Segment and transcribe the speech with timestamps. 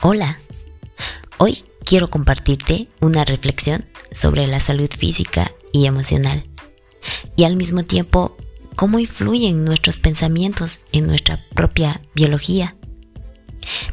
[0.00, 0.38] Hola,
[1.38, 6.48] hoy quiero compartirte una reflexión sobre la salud física y emocional
[7.34, 8.36] y al mismo tiempo
[8.76, 12.76] cómo influyen nuestros pensamientos en nuestra propia biología.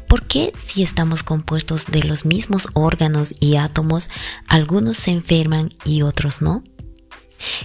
[0.08, 4.12] ¿Por qué si estamos compuestos de los mismos órganos y átomos,
[4.48, 6.64] algunos se enferman y otros no?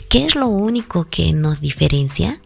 [0.09, 2.41] ¿Qué es lo único que nos diferencia?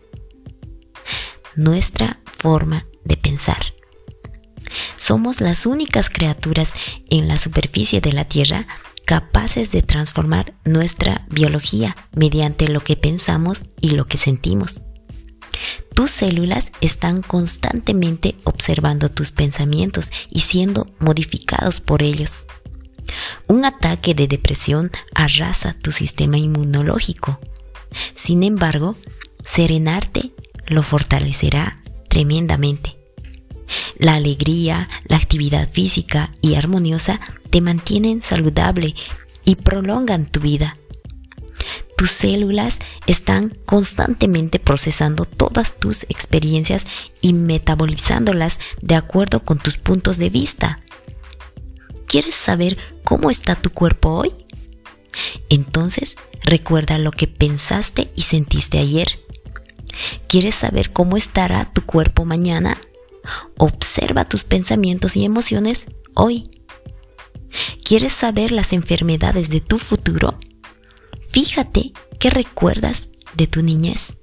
[1.54, 3.74] Nuestra forma de pensar.
[5.04, 6.72] Somos las únicas criaturas
[7.10, 8.66] en la superficie de la Tierra
[9.04, 14.80] capaces de transformar nuestra biología mediante lo que pensamos y lo que sentimos.
[15.94, 22.46] Tus células están constantemente observando tus pensamientos y siendo modificados por ellos.
[23.46, 27.40] Un ataque de depresión arrasa tu sistema inmunológico.
[28.14, 28.96] Sin embargo,
[29.44, 30.32] serenarte
[30.66, 33.03] lo fortalecerá tremendamente.
[33.98, 38.94] La alegría, la actividad física y armoniosa te mantienen saludable
[39.44, 40.76] y prolongan tu vida.
[41.96, 46.86] Tus células están constantemente procesando todas tus experiencias
[47.20, 50.80] y metabolizándolas de acuerdo con tus puntos de vista.
[52.06, 54.32] ¿Quieres saber cómo está tu cuerpo hoy?
[55.48, 59.20] Entonces recuerda lo que pensaste y sentiste ayer.
[60.28, 62.78] ¿Quieres saber cómo estará tu cuerpo mañana?
[63.58, 66.50] Observa tus pensamientos y emociones hoy.
[67.84, 70.38] ¿Quieres saber las enfermedades de tu futuro?
[71.30, 74.14] Fíjate qué recuerdas de tu niñez.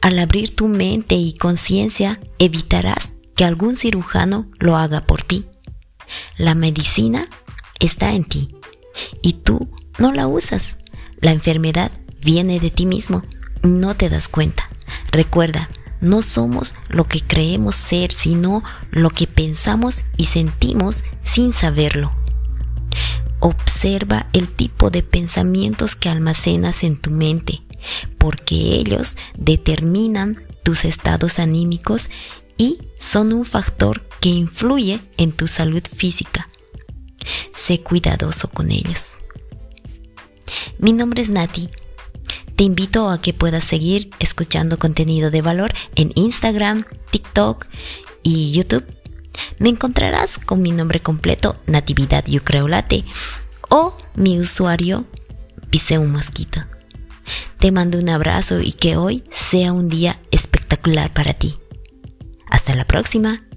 [0.00, 5.46] Al abrir tu mente y conciencia, evitarás que algún cirujano lo haga por ti.
[6.36, 7.28] La medicina
[7.80, 8.56] está en ti
[9.22, 10.76] y tú no la usas.
[11.20, 13.22] La enfermedad viene de ti mismo,
[13.62, 14.70] no te das cuenta.
[15.10, 15.68] Recuerda,
[16.00, 22.12] no somos lo que creemos ser, sino lo que pensamos y sentimos sin saberlo.
[23.40, 27.62] Observa el tipo de pensamientos que almacenas en tu mente,
[28.18, 32.10] porque ellos determinan tus estados anímicos
[32.56, 36.48] y son un factor que influye en tu salud física.
[37.54, 39.18] Sé cuidadoso con ellos.
[40.78, 41.70] Mi nombre es Nati
[42.58, 47.68] te invito a que puedas seguir escuchando contenido de valor en Instagram, TikTok
[48.24, 48.84] y YouTube.
[49.60, 53.04] Me encontrarás con mi nombre completo, Natividad Yucreolate,
[53.68, 55.06] o mi usuario,
[55.70, 56.64] Pise un Mosquito.
[57.60, 61.58] Te mando un abrazo y que hoy sea un día espectacular para ti.
[62.50, 63.47] Hasta la próxima.